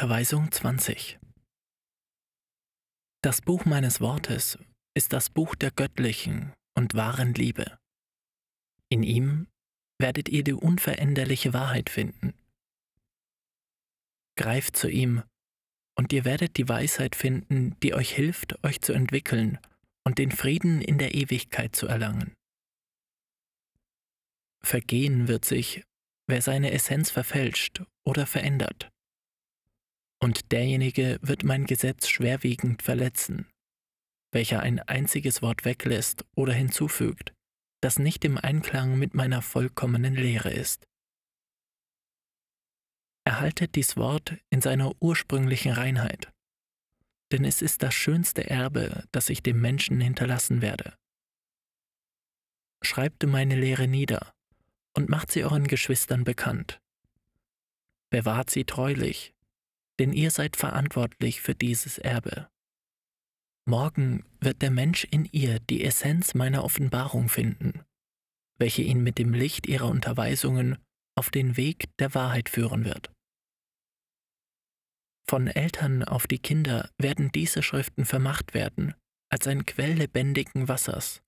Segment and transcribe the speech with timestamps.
[0.00, 1.18] Unterweisung 20
[3.22, 4.58] Das Buch meines Wortes
[4.94, 7.78] ist das Buch der göttlichen und wahren Liebe.
[8.88, 9.46] In ihm
[9.98, 12.32] werdet ihr die unveränderliche Wahrheit finden.
[14.38, 15.22] Greift zu ihm,
[15.98, 19.58] und ihr werdet die Weisheit finden, die euch hilft, euch zu entwickeln
[20.02, 22.32] und den Frieden in der Ewigkeit zu erlangen.
[24.64, 25.84] Vergehen wird sich,
[26.26, 28.90] wer seine Essenz verfälscht oder verändert.
[30.22, 33.46] Und derjenige wird mein Gesetz schwerwiegend verletzen,
[34.32, 37.32] welcher ein einziges Wort weglässt oder hinzufügt,
[37.82, 40.86] das nicht im Einklang mit meiner vollkommenen Lehre ist.
[43.24, 46.30] Erhaltet dies Wort in seiner ursprünglichen Reinheit,
[47.32, 50.96] denn es ist das schönste Erbe, das ich dem Menschen hinterlassen werde.
[52.82, 54.34] Schreibt meine Lehre nieder
[54.96, 56.80] und macht sie euren Geschwistern bekannt.
[58.10, 59.34] Bewahrt sie treulich,
[60.00, 62.48] denn ihr seid verantwortlich für dieses Erbe.
[63.68, 67.82] Morgen wird der Mensch in ihr die Essenz meiner Offenbarung finden,
[68.58, 70.78] welche ihn mit dem Licht ihrer Unterweisungen
[71.16, 73.12] auf den Weg der Wahrheit führen wird.
[75.28, 78.94] Von Eltern auf die Kinder werden diese Schriften vermacht werden
[79.28, 81.22] als ein Quell lebendigen Wassers,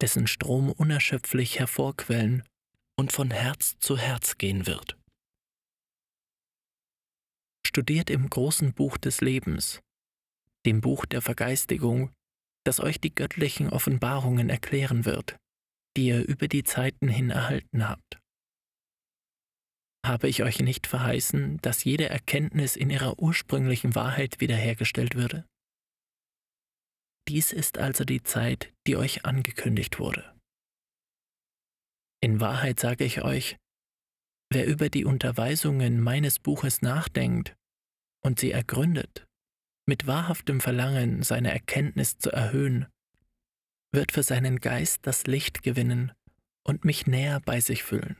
[0.00, 2.42] dessen Strom unerschöpflich hervorquellen
[2.96, 4.97] und von Herz zu Herz gehen wird.
[7.78, 9.80] Studiert im großen Buch des Lebens,
[10.66, 12.10] dem Buch der Vergeistigung,
[12.66, 15.36] das euch die göttlichen Offenbarungen erklären wird,
[15.96, 18.18] die ihr über die Zeiten hin erhalten habt.
[20.04, 25.46] Habe ich euch nicht verheißen, dass jede Erkenntnis in ihrer ursprünglichen Wahrheit wiederhergestellt würde?
[27.28, 30.36] Dies ist also die Zeit, die euch angekündigt wurde.
[32.20, 33.56] In Wahrheit sage ich euch,
[34.50, 37.54] wer über die Unterweisungen meines Buches nachdenkt
[38.28, 39.26] und sie ergründet,
[39.86, 42.86] mit wahrhaftem Verlangen seine Erkenntnis zu erhöhen,
[43.90, 46.12] wird für seinen Geist das Licht gewinnen
[46.62, 48.18] und mich näher bei sich fühlen.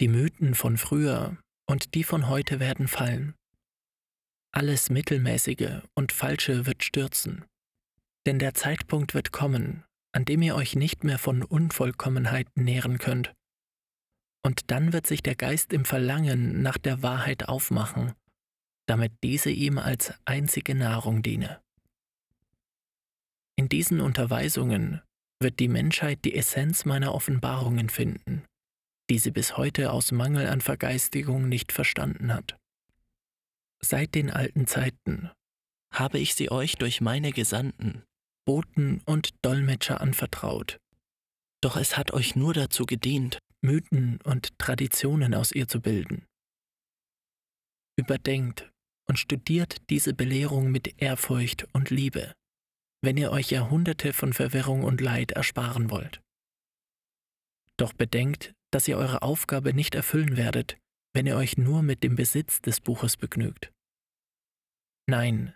[0.00, 3.34] Die Mythen von früher und die von heute werden fallen.
[4.52, 7.44] Alles Mittelmäßige und Falsche wird stürzen,
[8.24, 13.34] denn der Zeitpunkt wird kommen, an dem ihr euch nicht mehr von Unvollkommenheiten nähren könnt.
[14.48, 18.14] Und dann wird sich der Geist im Verlangen nach der Wahrheit aufmachen
[18.88, 21.62] damit diese ihm als einzige Nahrung diene.
[23.56, 25.02] In diesen Unterweisungen
[25.40, 28.44] wird die Menschheit die Essenz meiner Offenbarungen finden,
[29.10, 32.56] die sie bis heute aus Mangel an Vergeistigung nicht verstanden hat.
[33.80, 35.30] Seit den alten Zeiten
[35.92, 38.04] habe ich sie euch durch meine Gesandten,
[38.46, 40.78] Boten und Dolmetscher anvertraut,
[41.60, 46.26] doch es hat euch nur dazu gedient, Mythen und Traditionen aus ihr zu bilden.
[47.96, 48.70] Überdenkt,
[49.08, 52.34] und studiert diese Belehrung mit Ehrfurcht und Liebe,
[53.02, 56.20] wenn ihr euch Jahrhunderte von Verwirrung und Leid ersparen wollt.
[57.78, 60.76] Doch bedenkt, dass ihr eure Aufgabe nicht erfüllen werdet,
[61.14, 63.72] wenn ihr euch nur mit dem Besitz des Buches begnügt.
[65.08, 65.54] Nein,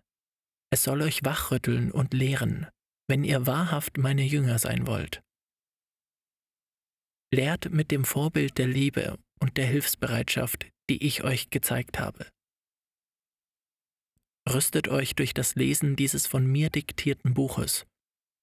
[0.72, 2.68] es soll euch wachrütteln und lehren,
[3.06, 5.22] wenn ihr wahrhaft meine Jünger sein wollt.
[7.34, 12.26] Lehrt mit dem Vorbild der Liebe und der Hilfsbereitschaft, die ich euch gezeigt habe.
[14.48, 17.86] Rüstet euch durch das Lesen dieses von mir diktierten Buches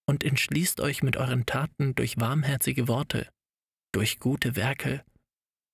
[0.07, 3.29] und entschließt euch mit euren Taten durch warmherzige Worte,
[3.94, 5.03] durch gute Werke,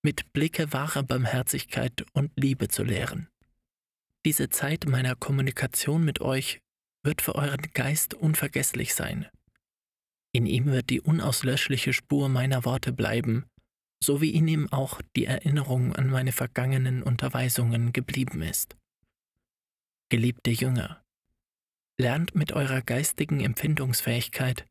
[0.04, 3.30] mit Blicke wahrer Barmherzigkeit und Liebe zu lehren.
[4.26, 6.60] Diese Zeit meiner Kommunikation mit euch
[7.04, 9.30] wird für euren Geist unvergesslich sein.
[10.36, 13.46] In ihm wird die unauslöschliche Spur meiner Worte bleiben,
[14.04, 18.76] so wie in ihm auch die Erinnerung an meine vergangenen Unterweisungen geblieben ist.
[20.10, 21.02] Geliebte Jünger,
[21.98, 24.68] lernt mit eurer geistigen Empfindungsfähigkeit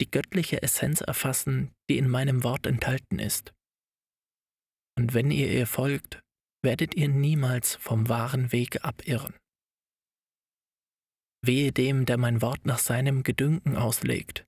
[0.00, 3.52] die göttliche Essenz erfassen, die in meinem Wort enthalten ist.
[4.96, 6.20] Und wenn ihr ihr folgt,
[6.62, 9.34] werdet ihr niemals vom wahren Weg abirren.
[11.42, 14.46] Wehe dem, der mein Wort nach seinem Gedünken auslegt,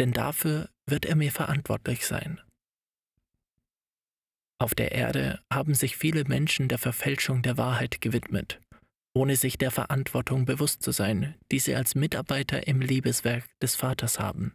[0.00, 2.40] denn dafür wird er mir verantwortlich sein.
[4.58, 8.60] Auf der Erde haben sich viele Menschen der Verfälschung der Wahrheit gewidmet
[9.14, 14.20] ohne sich der Verantwortung bewusst zu sein, die sie als Mitarbeiter im Liebeswerk des Vaters
[14.20, 14.54] haben.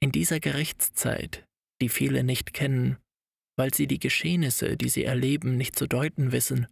[0.00, 1.44] In dieser Gerichtszeit,
[1.80, 2.98] die viele nicht kennen,
[3.56, 6.66] weil sie die Geschehnisse, die sie erleben, nicht zu deuten wissen,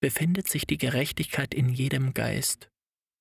[0.00, 2.70] befindet sich die Gerechtigkeit in jedem Geist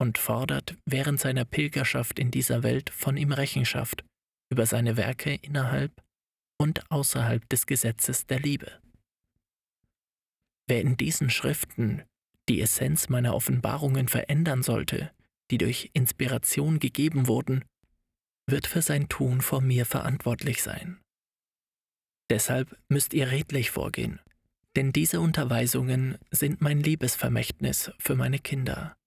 [0.03, 4.03] und fordert während seiner Pilgerschaft in dieser Welt von ihm Rechenschaft
[4.51, 6.03] über seine Werke innerhalb
[6.59, 8.81] und außerhalb des Gesetzes der Liebe.
[10.67, 12.03] Wer in diesen Schriften
[12.49, 15.09] die Essenz meiner Offenbarungen verändern sollte,
[15.49, 17.63] die durch Inspiration gegeben wurden,
[18.45, 20.99] wird für sein Tun vor mir verantwortlich sein.
[22.29, 24.19] Deshalb müsst ihr redlich vorgehen,
[24.75, 28.97] denn diese Unterweisungen sind mein Liebesvermächtnis für meine Kinder,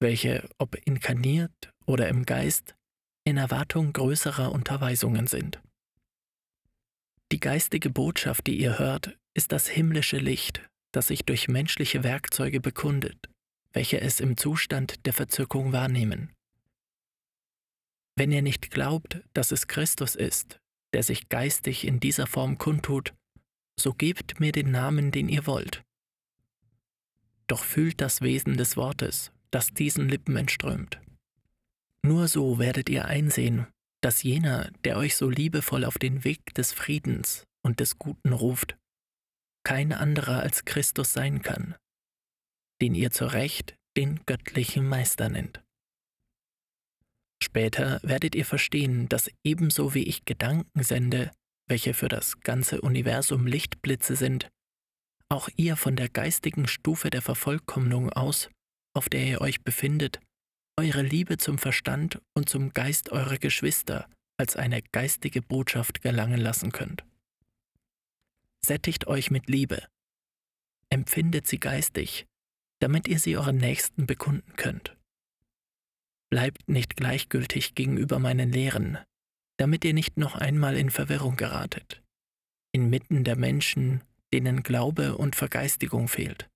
[0.00, 2.74] welche, ob inkarniert oder im Geist,
[3.24, 5.60] in Erwartung größerer Unterweisungen sind.
[7.32, 10.62] Die geistige Botschaft, die ihr hört, ist das himmlische Licht,
[10.92, 13.28] das sich durch menschliche Werkzeuge bekundet,
[13.72, 16.32] welche es im Zustand der Verzückung wahrnehmen.
[18.16, 20.60] Wenn ihr nicht glaubt, dass es Christus ist,
[20.92, 23.12] der sich geistig in dieser Form kundtut,
[23.76, 25.82] so gebt mir den Namen, den ihr wollt.
[27.48, 31.00] Doch fühlt das Wesen des Wortes, das diesen Lippen entströmt.
[32.02, 33.66] Nur so werdet ihr einsehen,
[34.02, 38.76] dass jener, der euch so liebevoll auf den Weg des Friedens und des Guten ruft,
[39.64, 41.74] kein anderer als Christus sein kann,
[42.82, 45.62] den ihr zu Recht den göttlichen Meister nennt.
[47.42, 51.30] Später werdet ihr verstehen, dass ebenso wie ich Gedanken sende,
[51.68, 54.50] welche für das ganze Universum Lichtblitze sind,
[55.28, 58.50] auch ihr von der geistigen Stufe der Vervollkommnung aus,
[58.94, 60.20] auf der ihr euch befindet,
[60.76, 66.72] eure Liebe zum Verstand und zum Geist eurer Geschwister als eine geistige Botschaft gelangen lassen
[66.72, 67.04] könnt.
[68.64, 69.86] Sättigt euch mit Liebe,
[70.90, 72.26] empfindet sie geistig,
[72.80, 74.96] damit ihr sie euren Nächsten bekunden könnt.
[76.30, 78.98] Bleibt nicht gleichgültig gegenüber meinen Lehren,
[79.58, 82.02] damit ihr nicht noch einmal in Verwirrung geratet,
[82.72, 84.02] inmitten der Menschen,
[84.32, 86.48] denen Glaube und Vergeistigung fehlt.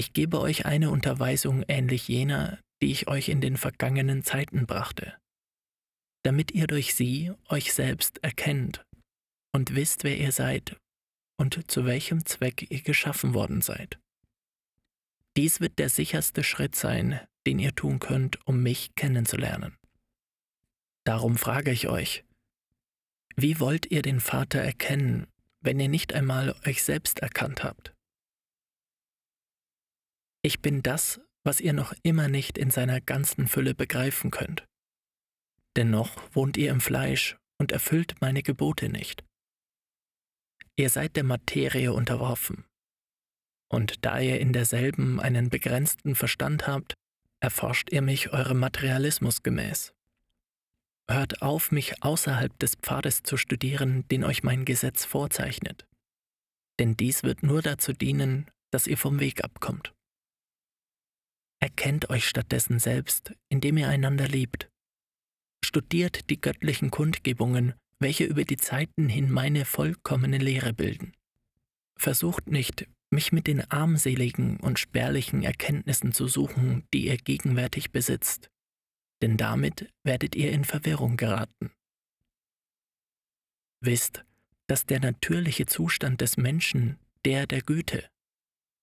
[0.00, 5.14] Ich gebe euch eine Unterweisung ähnlich jener, die ich euch in den vergangenen Zeiten brachte,
[6.22, 8.82] damit ihr durch sie euch selbst erkennt
[9.52, 10.80] und wisst, wer ihr seid
[11.36, 14.00] und zu welchem Zweck ihr geschaffen worden seid.
[15.36, 19.76] Dies wird der sicherste Schritt sein, den ihr tun könnt, um mich kennenzulernen.
[21.04, 22.24] Darum frage ich euch,
[23.36, 25.26] wie wollt ihr den Vater erkennen,
[25.60, 27.92] wenn ihr nicht einmal euch selbst erkannt habt?
[30.42, 34.66] Ich bin das, was ihr noch immer nicht in seiner ganzen Fülle begreifen könnt.
[35.76, 39.24] Dennoch wohnt ihr im Fleisch und erfüllt meine Gebote nicht.
[40.76, 42.64] Ihr seid der Materie unterworfen.
[43.68, 46.94] Und da ihr in derselben einen begrenzten Verstand habt,
[47.40, 49.92] erforscht ihr mich eurem Materialismus gemäß.
[51.08, 55.86] Hört auf, mich außerhalb des Pfades zu studieren, den euch mein Gesetz vorzeichnet.
[56.78, 59.92] Denn dies wird nur dazu dienen, dass ihr vom Weg abkommt.
[61.60, 64.70] Erkennt euch stattdessen selbst, indem ihr einander liebt.
[65.62, 71.12] Studiert die göttlichen Kundgebungen, welche über die Zeiten hin meine vollkommene Lehre bilden.
[71.96, 78.50] Versucht nicht, mich mit den armseligen und spärlichen Erkenntnissen zu suchen, die ihr gegenwärtig besitzt,
[79.20, 81.72] denn damit werdet ihr in Verwirrung geraten.
[83.82, 84.24] Wisst,
[84.66, 88.08] dass der natürliche Zustand des Menschen der der Güte,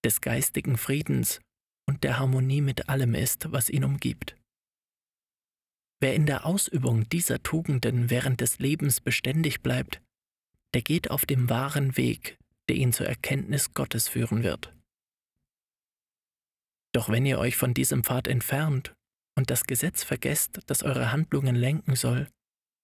[0.05, 1.39] des geistigen Friedens
[1.87, 4.35] und der Harmonie mit allem ist, was ihn umgibt.
[5.99, 10.01] Wer in der Ausübung dieser Tugenden während des Lebens beständig bleibt,
[10.73, 12.37] der geht auf dem wahren Weg,
[12.69, 14.75] der ihn zur Erkenntnis Gottes führen wird.
[16.93, 18.93] Doch wenn ihr euch von diesem Pfad entfernt
[19.35, 22.27] und das Gesetz vergesst, das eure Handlungen lenken soll,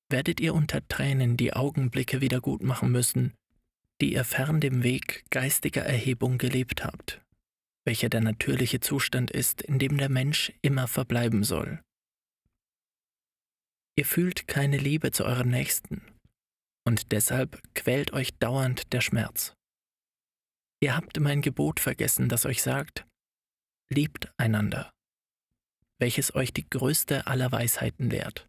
[0.10, 3.34] werdet ihr unter Tränen die Augenblicke wieder gut machen müssen,
[4.02, 7.23] die ihr fern dem Weg geistiger Erhebung gelebt habt,
[7.86, 11.82] welcher der natürliche Zustand ist, in dem der Mensch immer verbleiben soll.
[13.98, 16.02] Ihr fühlt keine Liebe zu euren Nächsten,
[16.86, 19.54] und deshalb quält euch dauernd der Schmerz.
[20.82, 23.06] Ihr habt mein Gebot vergessen, das euch sagt,
[23.90, 24.94] liebt einander
[26.04, 28.46] welches euch die größte aller Weisheiten lehrt.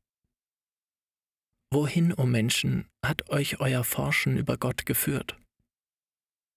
[1.72, 5.38] Wohin, o oh Menschen, hat euch euer Forschen über Gott geführt?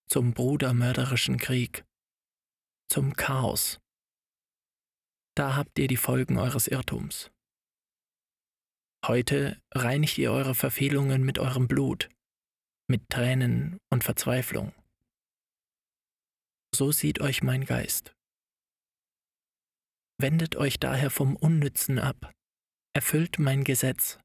[0.10, 1.86] Zum brudermörderischen Krieg,
[2.90, 3.80] zum Chaos.
[5.36, 7.30] Da habt ihr die Folgen eures Irrtums.
[9.06, 12.10] Heute reinigt ihr eure Verfehlungen mit eurem Blut,
[12.90, 14.74] mit Tränen und Verzweiflung.
[16.74, 18.14] So sieht euch mein Geist.
[20.20, 22.34] Wendet euch daher vom Unnützen ab,
[22.94, 24.18] erfüllt mein Gesetz,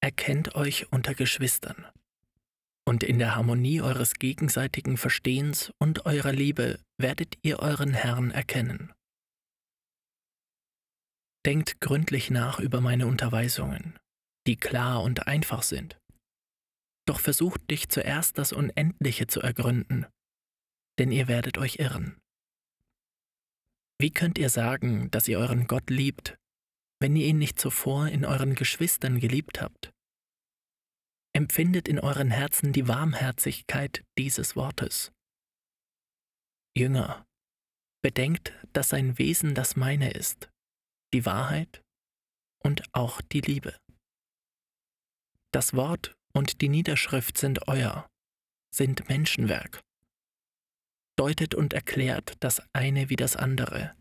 [0.00, 1.86] erkennt euch unter Geschwistern.
[2.86, 8.92] Und in der Harmonie eures gegenseitigen Verstehens und eurer Liebe werdet ihr euren Herrn erkennen.
[11.46, 13.98] Denkt gründlich nach über meine Unterweisungen,
[14.46, 15.98] die klar und einfach sind.
[17.06, 20.06] Doch versucht dich zuerst das Unendliche zu ergründen,
[20.98, 22.18] denn ihr werdet euch irren.
[24.00, 26.36] Wie könnt ihr sagen, dass ihr euren Gott liebt,
[27.00, 29.93] wenn ihr ihn nicht zuvor in euren Geschwistern geliebt habt?
[31.36, 35.10] Empfindet in euren Herzen die Warmherzigkeit dieses Wortes.
[36.76, 37.26] Jünger,
[38.02, 40.48] bedenkt, dass sein Wesen das meine ist,
[41.12, 41.82] die Wahrheit
[42.62, 43.76] und auch die Liebe.
[45.52, 48.08] Das Wort und die Niederschrift sind euer,
[48.72, 49.80] sind Menschenwerk.
[51.16, 53.96] Deutet und erklärt das eine wie das andere,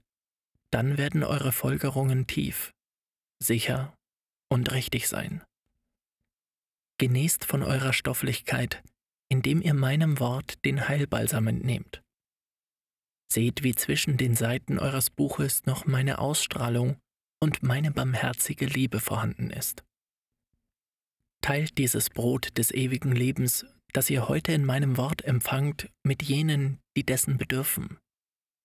[0.72, 2.72] dann werden eure Folgerungen tief,
[3.42, 3.96] sicher
[4.52, 5.44] und richtig sein.
[6.98, 8.84] Genäst von eurer Stofflichkeit,
[9.30, 12.04] indem ihr meinem Wort den Heilbalsam entnehmt.
[13.32, 16.98] Seht, wie zwischen den Seiten eures Buches noch meine Ausstrahlung
[17.42, 19.84] und meine barmherzige Liebe vorhanden ist.
[21.42, 26.80] Teilt dieses Brot des ewigen Lebens, das ihr heute in meinem Wort empfangt, mit jenen,
[26.96, 27.98] die dessen bedürfen,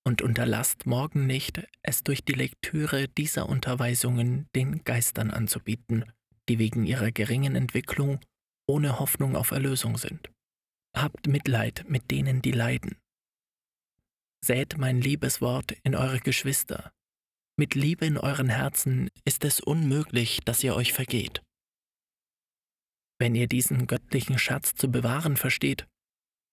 [0.06, 6.04] und unterlasst morgen nicht, es durch die Lektüre dieser Unterweisungen den Geistern anzubieten,
[6.48, 8.20] die wegen ihrer geringen Entwicklung
[8.66, 10.30] ohne Hoffnung auf Erlösung sind.
[10.96, 12.96] Habt Mitleid mit denen, die leiden.
[14.44, 16.92] Sät mein Liebeswort in eure Geschwister.
[17.56, 21.42] Mit Liebe in euren Herzen ist es unmöglich, dass ihr euch vergeht.
[23.18, 25.88] Wenn ihr diesen göttlichen Schatz zu bewahren versteht,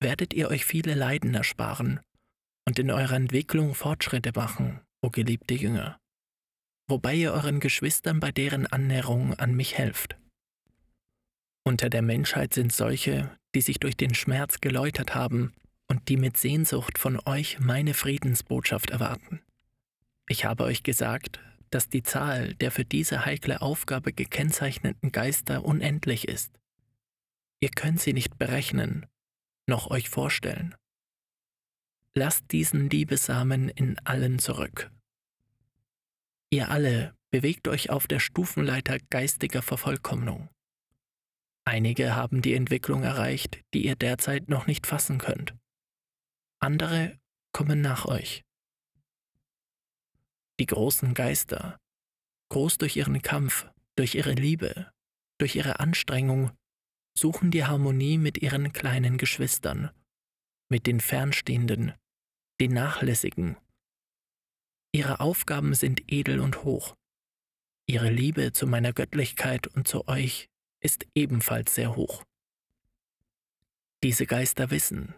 [0.02, 2.00] werdet ihr euch viele Leiden ersparen
[2.68, 6.00] und in eurer Entwicklung Fortschritte machen, o geliebte Jünger,
[6.88, 10.18] wobei ihr euren Geschwistern bei deren Annäherung an mich helft.
[11.64, 15.54] Unter der Menschheit sind solche, die sich durch den Schmerz geläutert haben
[15.88, 19.42] und die mit Sehnsucht von euch meine Friedensbotschaft erwarten.
[20.28, 21.40] Ich habe euch gesagt,
[21.72, 26.60] dass die Zahl der für diese heikle Aufgabe gekennzeichneten Geister unendlich ist.
[27.60, 29.06] Ihr könnt sie nicht berechnen,
[29.68, 30.76] noch euch vorstellen.
[32.14, 34.92] Lasst diesen Liebesamen in allen zurück.
[36.50, 40.50] Ihr alle bewegt euch auf der Stufenleiter geistiger Vervollkommnung.
[41.66, 45.56] Einige haben die Entwicklung erreicht, die ihr derzeit noch nicht fassen könnt.
[46.60, 47.20] Andere
[47.52, 48.44] kommen nach euch.
[50.60, 51.78] Die großen Geister,
[52.50, 54.92] groß durch ihren Kampf, durch ihre Liebe,
[55.38, 56.52] durch ihre Anstrengung,
[57.18, 59.90] suchen die Harmonie mit ihren kleinen Geschwistern,
[60.70, 61.94] mit den Fernstehenden,
[62.60, 63.58] den Nachlässigen.
[64.96, 66.96] Ihre Aufgaben sind edel und hoch.
[67.86, 70.48] Ihre Liebe zu meiner Göttlichkeit und zu euch
[70.82, 72.24] ist ebenfalls sehr hoch.
[74.04, 75.14] Diese Geister wissen,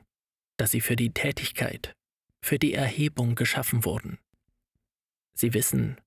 [0.57, 1.93] dass sie für die Tätigkeit,
[2.43, 4.17] für die Erhebung geschaffen wurden.
[5.35, 6.01] Sie wissen,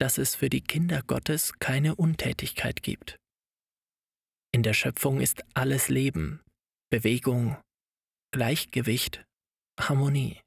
[0.00, 3.20] dass es für die Kinder Gottes keine Untätigkeit gibt.
[4.50, 6.42] In der Schöpfung ist alles Leben,
[6.90, 7.62] Bewegung,
[8.32, 9.24] Gleichgewicht,
[9.78, 10.40] Harmonie.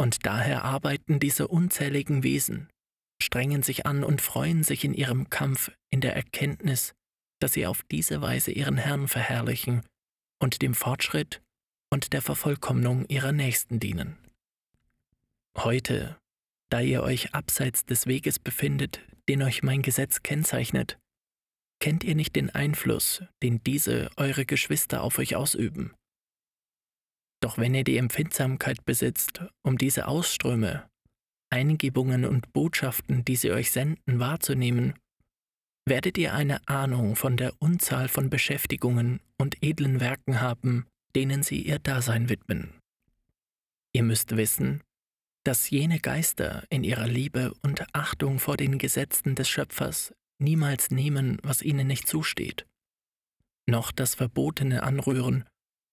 [0.00, 2.68] Und daher arbeiten diese unzähligen Wesen,
[3.22, 6.94] strengen sich an und freuen sich in ihrem Kampf in der Erkenntnis,
[7.40, 9.82] dass sie auf diese Weise ihren Herrn verherrlichen
[10.40, 11.42] und dem Fortschritt
[11.90, 14.18] und der Vervollkommnung ihrer Nächsten dienen.
[15.56, 16.18] Heute
[16.70, 20.98] da ihr euch abseits des Weges befindet, den euch mein Gesetz kennzeichnet,
[21.80, 25.94] kennt ihr nicht den Einfluss, den diese eure Geschwister auf euch ausüben.
[27.40, 30.88] Doch wenn ihr die Empfindsamkeit besitzt, um diese Ausströme,
[31.50, 34.94] Eingebungen und Botschaften, die sie euch senden, wahrzunehmen,
[35.86, 41.62] werdet ihr eine Ahnung von der Unzahl von Beschäftigungen und edlen Werken haben, denen sie
[41.62, 42.74] ihr Dasein widmen.
[43.92, 44.82] Ihr müsst wissen,
[45.44, 51.38] dass jene Geister in ihrer Liebe und Achtung vor den Gesetzen des Schöpfers niemals nehmen,
[51.42, 52.66] was ihnen nicht zusteht,
[53.66, 55.44] noch das Verbotene anrühren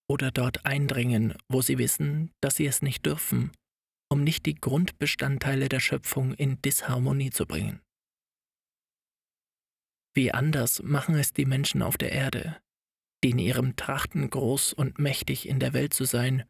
[0.07, 3.51] oder dort eindringen, wo sie wissen, dass sie es nicht dürfen,
[4.09, 7.81] um nicht die Grundbestandteile der Schöpfung in Disharmonie zu bringen.
[10.13, 12.57] Wie anders machen es die Menschen auf der Erde,
[13.23, 16.45] die in ihrem Trachten groß und mächtig in der Welt zu sein,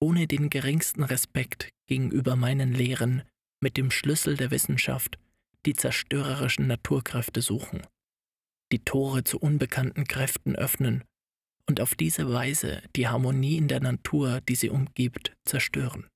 [0.00, 3.22] ohne den geringsten Respekt gegenüber meinen Lehren
[3.60, 5.18] mit dem Schlüssel der Wissenschaft
[5.66, 7.82] die zerstörerischen Naturkräfte suchen,
[8.72, 11.04] die Tore zu unbekannten Kräften öffnen
[11.70, 16.08] und auf diese Weise die Harmonie in der Natur, die sie umgibt, zerstören.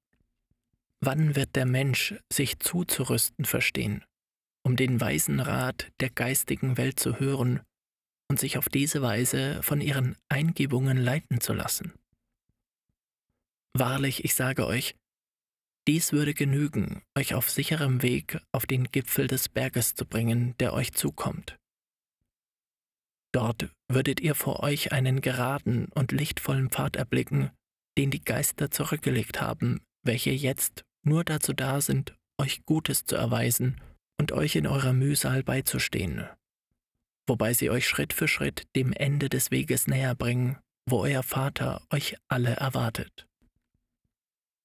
[1.00, 4.04] Wann wird der Mensch sich zuzurüsten verstehen,
[4.66, 7.60] um den weisen Rat der geistigen Welt zu hören
[8.28, 11.92] und sich auf diese Weise von ihren Eingebungen leiten zu lassen?
[13.74, 14.96] Wahrlich, ich sage euch,
[15.86, 20.72] dies würde genügen, euch auf sicherem Weg auf den Gipfel des Berges zu bringen, der
[20.72, 21.56] euch zukommt.
[23.34, 27.50] Dort würdet ihr vor euch einen geraden und lichtvollen Pfad erblicken,
[27.98, 33.80] den die Geister zurückgelegt haben, welche jetzt nur dazu da sind, euch Gutes zu erweisen
[34.20, 36.28] und euch in eurer Mühsal beizustehen,
[37.26, 40.56] wobei sie euch Schritt für Schritt dem Ende des Weges näher bringen,
[40.88, 43.26] wo euer Vater euch alle erwartet.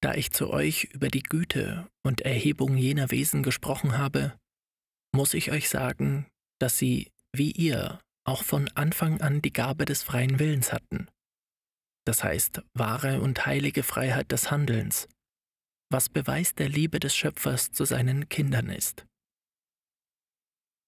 [0.02, 4.38] Da ich zu euch über die Güte und Erhebung jener Wesen gesprochen habe,
[5.12, 6.28] muss ich euch sagen,
[6.60, 8.00] dass sie, wie ihr,
[8.30, 11.08] auch von Anfang an die Gabe des freien Willens hatten,
[12.06, 15.08] das heißt wahre und heilige Freiheit des Handelns,
[15.92, 19.06] was Beweis der Liebe des Schöpfers zu seinen Kindern ist.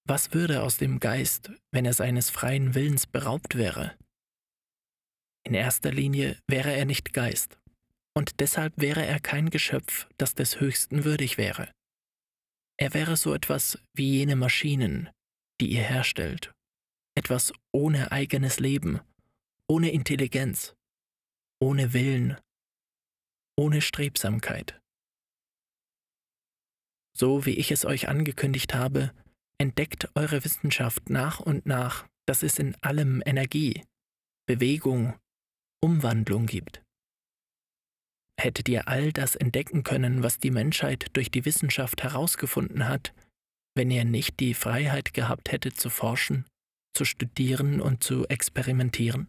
[0.07, 3.97] Was würde aus dem Geist, wenn er seines freien Willens beraubt wäre?
[5.43, 7.59] In erster Linie wäre er nicht Geist,
[8.15, 11.71] und deshalb wäre er kein Geschöpf, das des Höchsten würdig wäre.
[12.77, 15.09] Er wäre so etwas wie jene Maschinen,
[15.59, 16.51] die ihr herstellt,
[17.21, 18.99] etwas ohne eigenes Leben,
[19.67, 20.75] ohne Intelligenz,
[21.61, 22.35] ohne Willen,
[23.55, 24.81] ohne Strebsamkeit.
[27.15, 29.11] So wie ich es euch angekündigt habe,
[29.59, 33.83] entdeckt eure Wissenschaft nach und nach, dass es in allem Energie,
[34.47, 35.13] Bewegung,
[35.79, 36.81] Umwandlung gibt.
[38.39, 43.13] Hättet ihr all das entdecken können, was die Menschheit durch die Wissenschaft herausgefunden hat,
[43.75, 46.45] wenn ihr nicht die Freiheit gehabt hättet zu forschen,
[46.93, 49.27] zu studieren und zu experimentieren?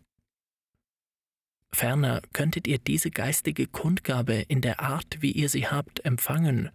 [1.74, 6.70] Ferner könntet ihr diese geistige Kundgabe in der Art, wie ihr sie habt, empfangen,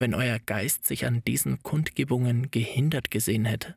[0.00, 3.76] wenn euer Geist sich an diesen Kundgebungen gehindert gesehen hätte?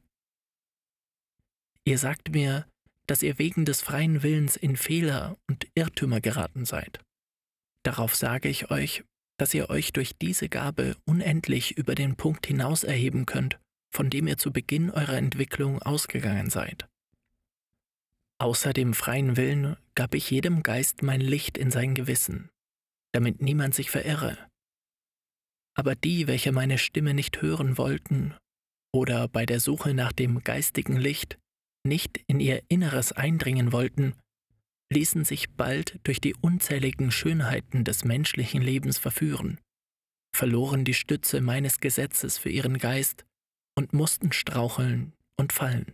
[1.86, 2.66] Ihr sagt mir,
[3.08, 7.04] dass ihr wegen des freien Willens in Fehler und Irrtümer geraten seid.
[7.84, 9.04] Darauf sage ich euch,
[9.38, 13.60] dass ihr euch durch diese Gabe unendlich über den Punkt hinaus erheben könnt,
[13.94, 16.88] von dem ihr zu Beginn eurer Entwicklung ausgegangen seid.
[18.40, 22.50] Außer dem freien Willen gab ich jedem Geist mein Licht in sein Gewissen,
[23.12, 24.38] damit niemand sich verirre,
[25.76, 28.36] aber die, welche meine Stimme nicht hören wollten
[28.92, 31.40] oder bei der Suche nach dem geistigen Licht
[31.84, 34.14] nicht in ihr Inneres eindringen wollten,
[34.92, 39.60] ließen sich bald durch die unzähligen Schönheiten des menschlichen Lebens verführen,
[40.36, 43.26] verloren die Stütze meines Gesetzes für ihren Geist
[43.76, 45.94] und mussten straucheln und fallen.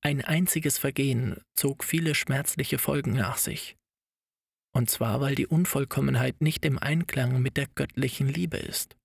[0.00, 3.76] Ein einziges Vergehen zog viele schmerzliche Folgen nach sich,
[4.72, 8.96] und zwar weil die Unvollkommenheit nicht im Einklang mit der göttlichen Liebe ist.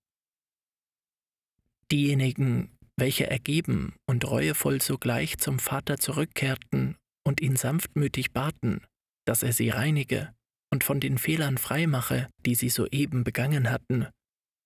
[1.90, 8.84] Diejenigen, welche ergeben und reuevoll sogleich zum Vater zurückkehrten und ihn sanftmütig baten,
[9.24, 10.34] dass er sie reinige
[10.70, 14.06] und von den Fehlern freimache, die sie soeben begangen hatten,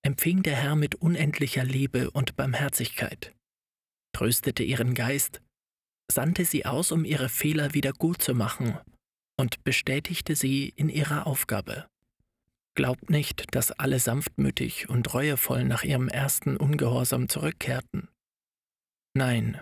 [0.04, 3.34] empfing der Herr mit unendlicher Liebe und Barmherzigkeit,
[4.12, 5.40] tröstete ihren Geist,
[6.12, 8.78] sandte sie aus, um ihre Fehler wieder gut zu machen
[9.38, 11.86] und bestätigte sie in ihrer Aufgabe.
[12.76, 18.08] Glaubt nicht, dass alle sanftmütig und reuevoll nach ihrem ersten Ungehorsam zurückkehrten.
[19.14, 19.60] Nein,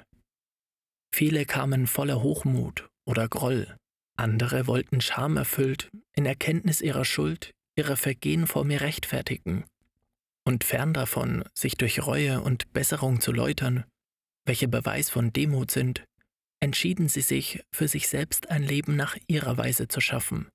[1.14, 3.76] viele kamen voller Hochmut oder Groll,
[4.16, 9.64] andere wollten schamerfüllt in Erkenntnis ihrer Schuld ihre Vergehen vor mir rechtfertigen,
[10.44, 13.84] und fern davon, sich durch Reue und Besserung zu läutern,
[14.44, 16.04] welche Beweis von Demut sind,
[16.60, 20.48] entschieden sie sich, für sich selbst ein Leben nach ihrer Weise zu schaffen,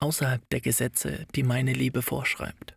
[0.00, 2.76] außerhalb der Gesetze, die meine Liebe vorschreibt.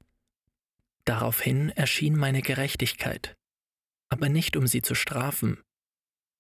[1.06, 3.36] Daraufhin erschien meine Gerechtigkeit,
[4.10, 5.62] aber nicht um sie zu strafen,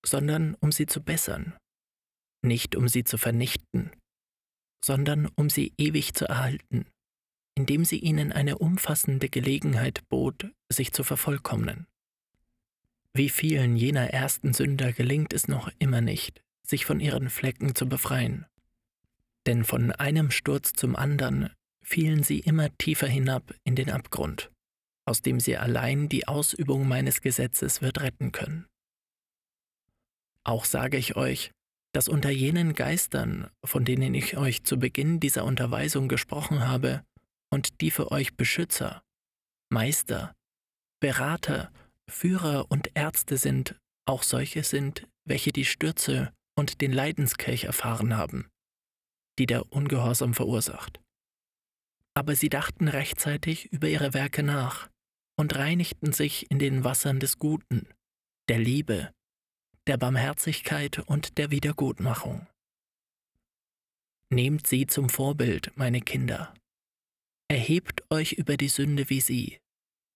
[0.05, 1.57] sondern um sie zu bessern,
[2.43, 3.91] nicht um sie zu vernichten,
[4.83, 6.87] sondern um sie ewig zu erhalten,
[7.61, 11.85] indem sie ihnen eine umfassende Gelegenheit bot, sich zu vervollkommnen.
[13.13, 17.87] Wie vielen jener ersten Sünder gelingt es noch immer nicht, sich von ihren Flecken zu
[17.87, 18.47] befreien.
[19.45, 21.51] Denn von einem Sturz zum anderen
[21.83, 24.49] fielen sie immer tiefer hinab in den Abgrund,
[25.05, 28.65] aus dem sie allein die Ausübung meines Gesetzes wird retten können.
[30.43, 31.51] Auch sage ich euch,
[31.93, 37.03] dass unter jenen Geistern, von denen ich euch zu Beginn dieser Unterweisung gesprochen habe,
[37.51, 39.03] und die für euch Beschützer,
[39.69, 40.33] Meister,
[40.99, 41.71] Berater
[42.11, 48.49] Führer und Ärzte sind, auch solche sind, welche die Stürze und den Leidenskelch erfahren haben,
[49.39, 50.99] die der Ungehorsam verursacht.
[52.13, 54.89] Aber sie dachten rechtzeitig über ihre Werke nach
[55.37, 57.87] und reinigten sich in den Wassern des Guten,
[58.49, 59.13] der Liebe,
[59.87, 62.47] der Barmherzigkeit und der Wiedergutmachung.
[64.29, 66.53] Nehmt sie zum Vorbild, meine Kinder.
[67.51, 69.57] Erhebt euch über die Sünde wie sie,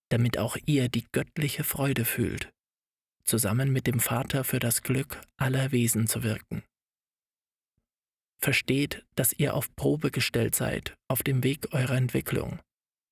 [0.08, 2.50] damit auch ihr die göttliche Freude fühlt,
[3.24, 6.62] zusammen mit dem Vater für das Glück aller Wesen zu wirken.
[8.38, 12.58] versteht, dass ihr auf Probe gestellt seid auf dem Weg eurer Entwicklung,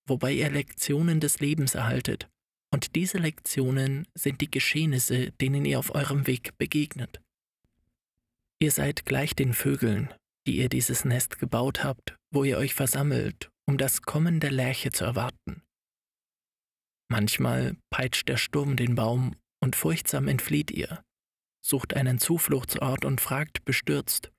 [0.07, 2.31] wobei ihr Lektionen des Lebens erhaltet,
[2.73, 7.21] und diese Lektionen sind die Geschehnisse, denen ihr auf eurem Weg begegnet.
[8.59, 10.15] Ihr seid gleich den Vögeln,
[10.47, 14.91] die ihr dieses Nest gebaut habt, wo ihr euch versammelt, um das Kommen der Lerche
[14.91, 15.63] zu erwarten.
[17.11, 21.05] Manchmal peitscht der Sturm den Baum und furchtsam entflieht ihr,
[21.65, 24.33] sucht einen Zufluchtsort und fragt bestürzt,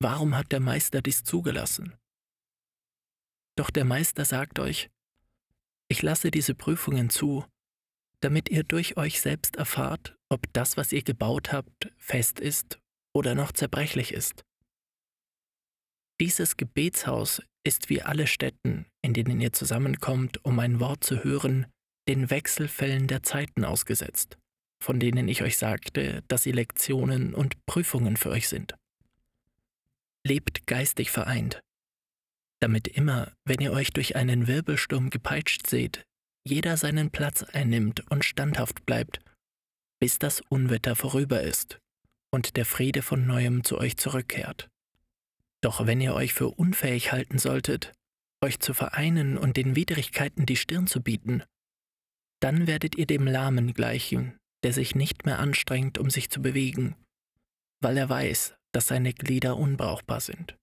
[0.00, 1.96] warum hat der Meister dies zugelassen?
[3.56, 4.90] Doch der Meister sagt euch,
[5.88, 7.44] ich lasse diese Prüfungen zu,
[8.20, 12.78] damit ihr durch euch selbst erfahrt, ob das, was ihr gebaut habt, fest ist
[13.12, 14.44] oder noch zerbrechlich ist.
[16.20, 21.66] Dieses Gebetshaus ist wie alle Stätten, in denen ihr zusammenkommt, um ein Wort zu hören,
[22.08, 24.36] den Wechselfällen der Zeiten ausgesetzt,
[24.82, 28.74] von denen ich euch sagte, dass sie Lektionen und Prüfungen für euch sind.
[30.26, 31.60] Lebt geistig vereint,
[32.60, 36.04] damit immer, wenn ihr euch durch einen Wirbelsturm gepeitscht seht,
[36.46, 39.20] jeder seinen Platz einnimmt und standhaft bleibt,
[39.98, 41.78] bis das Unwetter vorüber ist
[42.30, 44.69] und der Friede von neuem zu euch zurückkehrt.
[45.62, 47.92] Doch wenn ihr euch für unfähig halten solltet,
[48.42, 51.42] euch zu vereinen und den Widrigkeiten die Stirn zu bieten,
[52.40, 56.96] dann werdet ihr dem Lahmen gleichen, der sich nicht mehr anstrengt, um sich zu bewegen,
[57.80, 60.56] weil er weiß, dass seine Glieder unbrauchbar sind.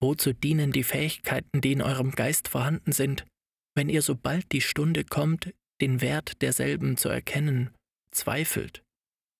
[0.00, 3.26] Wozu dienen die Fähigkeiten, die in eurem Geist vorhanden sind,
[3.74, 7.70] wenn ihr sobald die Stunde kommt, den Wert derselben zu erkennen,
[8.12, 8.82] zweifelt,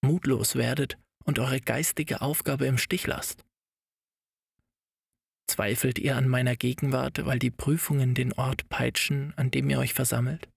[0.02, 3.44] mutlos werdet und eure geistige Aufgabe im Stich lasst?
[5.50, 9.94] Zweifelt ihr an meiner Gegenwart, weil die Prüfungen den Ort peitschen, an dem ihr euch
[9.94, 10.48] versammelt?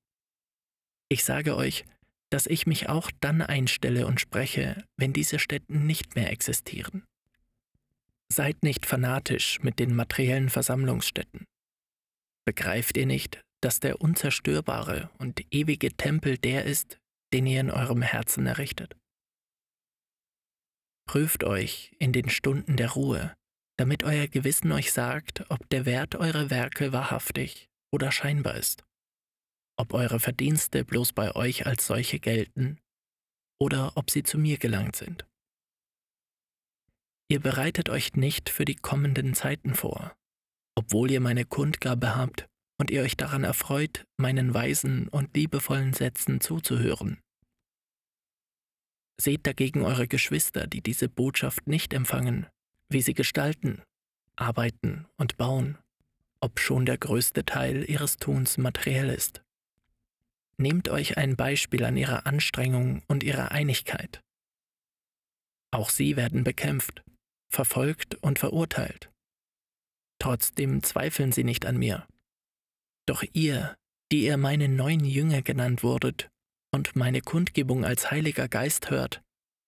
[1.09, 1.83] Ich sage euch,
[2.29, 7.03] dass ich mich auch dann einstelle und spreche, wenn diese Stätten nicht mehr existieren.
[8.31, 11.45] Seid nicht fanatisch mit den materiellen Versammlungsstätten.
[12.45, 16.99] Begreift ihr nicht, dass der unzerstörbare und ewige Tempel der ist,
[17.33, 18.95] den ihr in eurem Herzen errichtet?
[21.09, 23.33] Prüft euch in den Stunden der Ruhe,
[23.77, 28.83] damit euer Gewissen euch sagt, ob der Wert eurer Werke wahrhaftig oder scheinbar ist,
[29.77, 32.79] ob eure Verdienste bloß bei euch als solche gelten
[33.59, 35.27] oder ob sie zu mir gelangt sind.
[37.31, 40.15] Ihr bereitet euch nicht für die kommenden Zeiten vor,
[40.75, 42.47] obwohl ihr meine Kundgabe habt
[42.79, 47.19] und ihr euch daran erfreut, meinen weisen und liebevollen Sätzen zuzuhören.
[49.19, 52.47] Seht dagegen eure Geschwister, die diese Botschaft nicht empfangen
[52.93, 53.81] wie sie gestalten,
[54.35, 55.77] arbeiten und bauen,
[56.39, 59.43] ob schon der größte Teil ihres Tuns materiell ist.
[60.57, 64.21] Nehmt euch ein Beispiel an ihrer Anstrengung und ihrer Einigkeit.
[65.71, 67.03] Auch sie werden bekämpft,
[67.49, 69.09] verfolgt und verurteilt.
[70.19, 72.07] Trotzdem zweifeln sie nicht an mir.
[73.05, 73.75] Doch ihr,
[74.11, 76.29] die ihr meine neuen Jünger genannt wurdet
[76.71, 79.21] und meine Kundgebung als Heiliger Geist hört,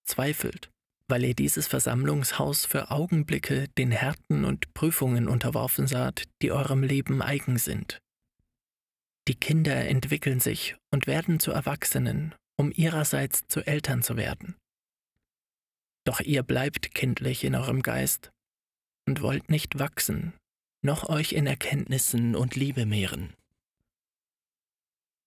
[0.05, 0.69] zweifelt
[1.07, 7.21] weil ihr dieses Versammlungshaus für Augenblicke den Härten und Prüfungen unterworfen saht, die eurem Leben
[7.21, 7.99] eigen sind.
[9.27, 14.55] Die Kinder entwickeln sich und werden zu Erwachsenen, um ihrerseits zu Eltern zu werden.
[16.05, 18.31] Doch ihr bleibt kindlich in eurem Geist
[19.07, 20.33] und wollt nicht wachsen,
[20.83, 23.33] noch euch in Erkenntnissen und Liebe mehren.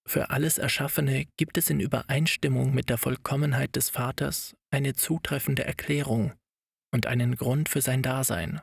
[0.08, 6.32] Für alles Erschaffene gibt es in Übereinstimmung mit der Vollkommenheit des Vaters eine zutreffende Erklärung
[6.90, 8.62] und einen Grund für sein Dasein.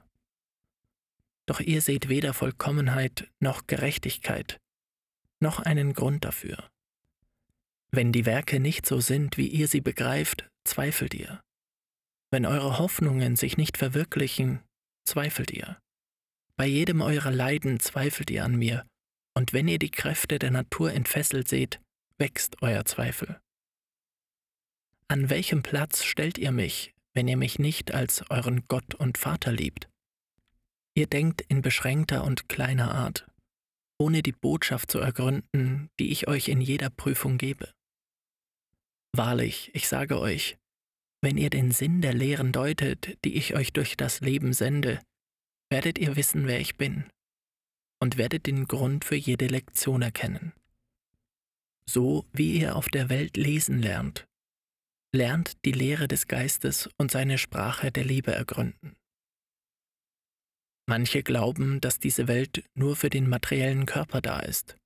[1.46, 4.60] Doch ihr seht weder Vollkommenheit noch Gerechtigkeit,
[5.40, 6.58] noch einen Grund dafür.
[7.92, 11.42] Wenn die Werke nicht so sind, wie ihr sie begreift, zweifelt ihr.
[12.32, 14.64] Wenn eure Hoffnungen sich nicht verwirklichen,
[15.04, 15.78] zweifelt ihr.
[16.56, 18.84] Bei jedem eurer Leiden zweifelt ihr an mir
[19.36, 21.80] und wenn ihr die Kräfte der Natur entfesselt seht,
[22.18, 23.40] wächst euer Zweifel.
[25.08, 29.52] An welchem Platz stellt ihr mich, wenn ihr mich nicht als euren Gott und Vater
[29.52, 29.88] liebt?
[30.96, 33.28] Ihr denkt in beschränkter und kleiner Art,
[34.00, 37.72] ohne die Botschaft zu ergründen, die ich euch in jeder Prüfung gebe.
[39.12, 40.58] Wahrlich, ich sage euch,
[41.22, 45.02] wenn ihr den Sinn der Lehren deutet, die ich euch durch das Leben sende,
[45.70, 47.10] werdet ihr wissen, wer ich bin
[48.00, 50.54] und werdet den Grund für jede Lektion erkennen.
[51.90, 54.28] So wie ihr auf der Welt lesen lernt,
[55.14, 58.96] lernt die Lehre des Geistes und seine Sprache der Liebe ergründen.
[60.88, 64.78] Manche glauben, dass diese Welt nur für den materiellen Körper da ist,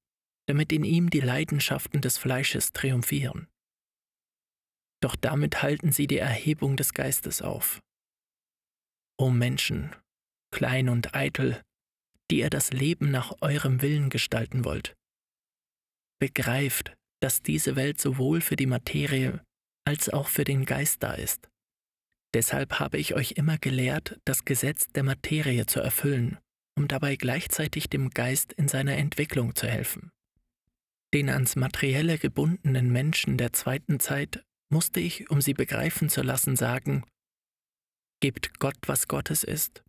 [0.48, 3.48] damit in ihm die Leidenschaften des Fleisches triumphieren.
[5.02, 7.82] Doch damit halten sie die Erhebung des Geistes auf.
[9.18, 9.94] o Menschen,
[10.52, 11.62] klein und eitel,
[12.30, 14.96] die ihr das Leben nach eurem Willen gestalten wollt.
[16.20, 19.42] Begreift, dass diese Welt sowohl für die Materie
[19.86, 21.50] als auch für den Geist da ist.
[22.34, 26.38] Deshalb habe ich euch immer gelehrt, das Gesetz der Materie zu erfüllen,
[26.78, 30.12] um dabei gleichzeitig dem Geist in seiner Entwicklung zu helfen.
[31.14, 36.56] Den ans Materielle gebundenen Menschen der zweiten Zeit musste ich, um sie begreifen zu lassen,
[36.56, 37.04] sagen,
[38.22, 39.84] Gebt Gott, was Gottes ist,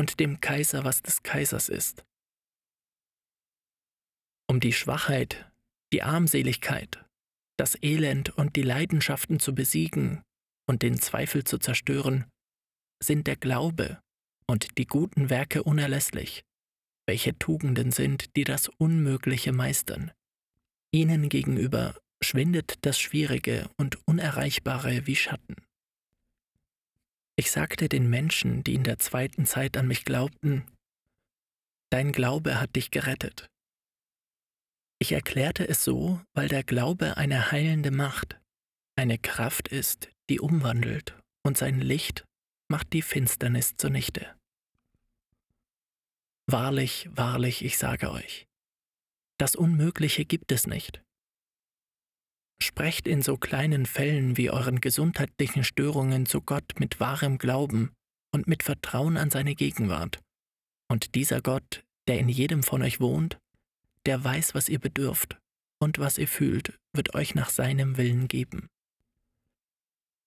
[0.00, 2.06] und dem Kaiser, was des Kaisers ist.
[4.48, 5.52] Um die Schwachheit,
[5.92, 7.04] die Armseligkeit,
[7.58, 10.22] das Elend und die Leidenschaften zu besiegen
[10.66, 12.24] und den Zweifel zu zerstören,
[13.02, 14.00] sind der Glaube
[14.46, 16.44] und die guten Werke unerlässlich,
[17.06, 20.12] welche Tugenden sind, die das Unmögliche meistern.
[20.92, 25.56] Ihnen gegenüber schwindet das Schwierige und Unerreichbare wie Schatten.
[27.40, 30.70] Ich sagte den Menschen, die in der zweiten Zeit an mich glaubten,
[31.90, 33.48] Dein Glaube hat dich gerettet.
[34.98, 38.38] Ich erklärte es so, weil der Glaube eine heilende Macht,
[38.94, 42.26] eine Kraft ist, die umwandelt, und sein Licht
[42.70, 44.36] macht die Finsternis zunichte.
[46.46, 48.44] Wahrlich, wahrlich, ich sage euch,
[49.38, 51.02] das Unmögliche gibt es nicht.
[52.62, 57.92] Sprecht in so kleinen Fällen wie euren gesundheitlichen Störungen zu Gott mit wahrem Glauben
[58.32, 60.20] und mit Vertrauen an seine Gegenwart.
[60.88, 63.38] Und dieser Gott, der in jedem von euch wohnt,
[64.06, 65.38] der weiß, was ihr bedürft
[65.80, 68.68] und was ihr fühlt, wird euch nach seinem Willen geben.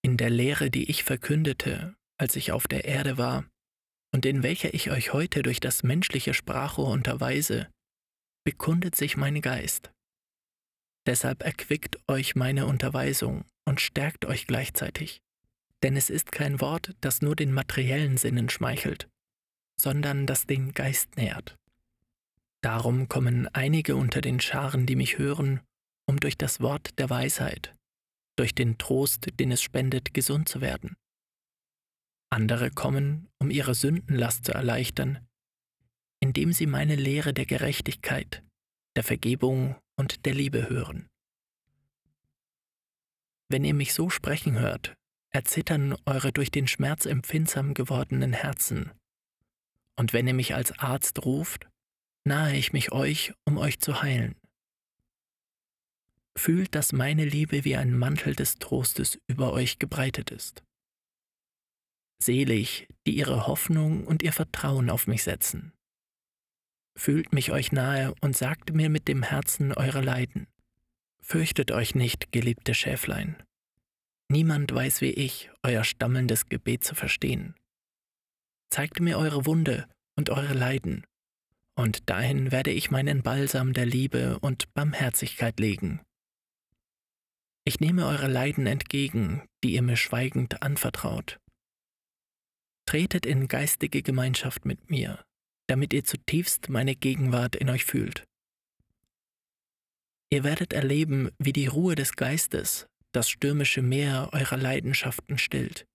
[0.02, 3.46] In der Lehre, die ich verkündete, als ich auf der Erde war,
[4.12, 7.68] und in welcher ich euch heute durch das menschliche Sprachrohr unterweise,
[8.44, 9.93] bekundet sich mein Geist.
[11.06, 15.20] Deshalb erquickt euch meine Unterweisung und stärkt euch gleichzeitig.
[15.82, 19.08] Denn es ist kein Wort, das nur den materiellen Sinnen schmeichelt,
[19.78, 21.56] sondern das den Geist nährt.
[22.62, 25.60] Darum kommen einige unter den Scharen, die mich hören,
[26.06, 27.74] um durch das Wort der Weisheit,
[28.36, 30.96] durch den Trost, den es spendet, gesund zu werden.
[32.30, 35.26] Andere kommen, um ihre Sündenlast zu erleichtern,
[36.20, 38.42] indem sie meine Lehre der Gerechtigkeit,
[38.96, 41.08] der Vergebung und der Liebe hören.
[43.48, 44.96] Wenn ihr mich so sprechen hört,
[45.30, 48.92] erzittern eure durch den Schmerz empfindsam gewordenen Herzen.
[49.96, 51.68] Und wenn ihr mich als Arzt ruft,
[52.24, 54.36] nahe ich mich euch, um euch zu heilen.
[56.36, 60.64] Fühlt, dass meine Liebe wie ein Mantel des Trostes über euch gebreitet ist.
[62.20, 65.72] Selig, die ihre Hoffnung und ihr Vertrauen auf mich setzen.
[66.96, 70.46] Fühlt mich euch nahe und sagt mir mit dem Herzen eure Leiden.
[71.20, 73.42] Fürchtet euch nicht, geliebte Schäflein.
[74.28, 77.54] Niemand weiß wie ich, euer stammelndes Gebet zu verstehen.
[78.70, 81.04] Zeigt mir eure Wunde und eure Leiden,
[81.76, 86.00] und dahin werde ich meinen Balsam der Liebe und Barmherzigkeit legen.
[87.64, 91.40] Ich nehme eure Leiden entgegen, die ihr mir schweigend anvertraut.
[92.86, 95.24] Tretet in geistige Gemeinschaft mit mir,
[95.66, 98.26] damit ihr zutiefst meine Gegenwart in euch fühlt.
[100.30, 105.86] Ihr werdet erleben, wie die Ruhe des Geistes das stürmische Meer eurer Leidenschaften stillt.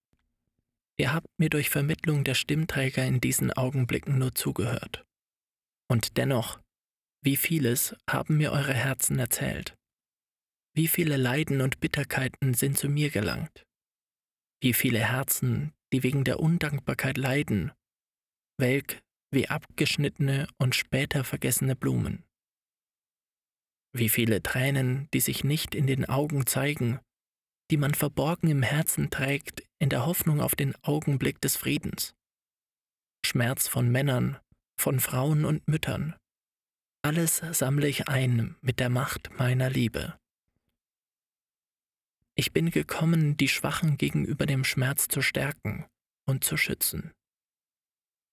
[0.97, 5.05] Ihr habt mir durch Vermittlung der Stimmträger in diesen Augenblicken nur zugehört.
[5.89, 6.59] Und dennoch,
[7.21, 9.75] wie vieles haben mir eure Herzen erzählt.
[10.73, 13.65] Wie viele Leiden und Bitterkeiten sind zu mir gelangt.
[14.61, 17.71] Wie viele Herzen, die wegen der Undankbarkeit leiden,
[18.57, 19.01] welk
[19.31, 22.23] wie abgeschnittene und später vergessene Blumen.
[23.91, 26.99] Wie viele Tränen, die sich nicht in den Augen zeigen,
[27.71, 32.15] die man verborgen im Herzen trägt in der Hoffnung auf den Augenblick des Friedens.
[33.25, 34.37] Schmerz von Männern,
[34.77, 36.15] von Frauen und Müttern.
[37.01, 40.17] Alles sammle ich ein mit der Macht meiner Liebe.
[42.35, 45.85] Ich bin gekommen, die Schwachen gegenüber dem Schmerz zu stärken
[46.25, 47.11] und zu schützen.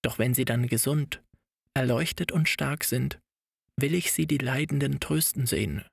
[0.02, 1.22] Doch wenn sie dann gesund,
[1.74, 3.18] erleuchtet und stark sind,
[3.76, 5.84] will ich sie die Leidenden trösten sehen.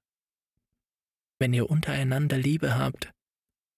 [1.40, 3.12] Wenn ihr untereinander Liebe habt,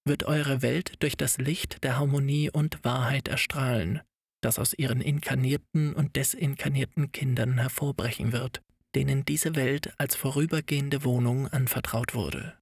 [0.05, 4.01] wird eure Welt durch das Licht der Harmonie und Wahrheit erstrahlen,
[4.41, 8.61] das aus ihren inkarnierten und desinkarnierten Kindern hervorbrechen wird,
[8.93, 12.55] denen diese Welt als vorübergehende Wohnung anvertraut wurde.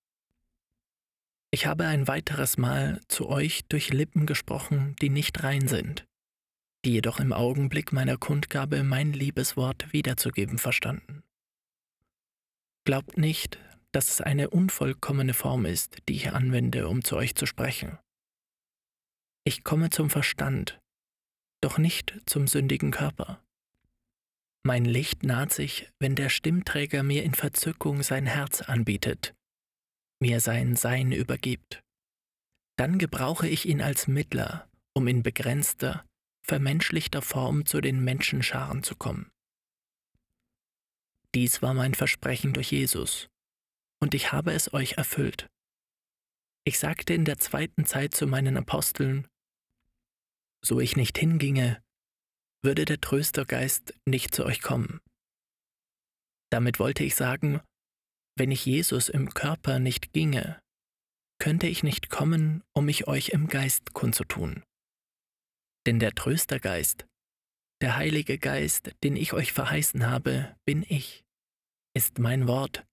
[1.51, 6.05] Ich habe ein weiteres Mal zu euch durch Lippen gesprochen, die nicht rein sind,
[6.85, 11.23] die jedoch im Augenblick meiner Kundgabe mein Liebeswort wiederzugeben verstanden.
[12.85, 13.57] Glaubt nicht,
[13.93, 17.97] dass es eine unvollkommene Form ist, die ich anwende, um zu euch zu sprechen.
[19.45, 20.81] Ich komme zum Verstand,
[21.61, 23.41] doch nicht zum sündigen Körper.
[24.65, 29.35] Mein Licht naht sich, wenn der Stimmträger mir in Verzückung sein Herz anbietet,
[30.21, 31.81] mir sein Sein übergibt.
[32.77, 36.05] Dann gebrauche ich ihn als Mittler, um in begrenzter,
[36.43, 39.31] vermenschlichter Form zu den Menschenscharen zu kommen.
[41.33, 43.27] Dies war mein Versprechen durch Jesus,
[43.99, 45.47] und ich habe es euch erfüllt.
[46.65, 49.27] Ich sagte in der zweiten Zeit zu meinen Aposteln,
[50.63, 51.81] so ich nicht hinginge,
[52.61, 55.01] würde der Tröstergeist nicht zu euch kommen.
[56.49, 57.61] Damit wollte ich sagen,
[58.37, 60.61] wenn ich Jesus im Körper nicht ginge,
[61.39, 64.63] könnte ich nicht kommen, um mich euch im Geist kundzutun.
[65.85, 67.05] Denn der Tröstergeist,
[67.81, 71.23] der Heilige Geist, den ich euch verheißen habe, bin ich,
[71.93, 72.85] ist mein Wort,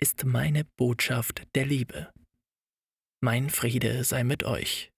[0.00, 2.12] ist meine Botschaft der Liebe.
[3.22, 4.89] Mein Friede sei mit euch.